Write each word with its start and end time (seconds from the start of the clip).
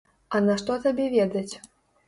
А 0.37 0.41
нашто 0.45 0.79
табе 0.87 1.05
ведаць? 1.19 1.53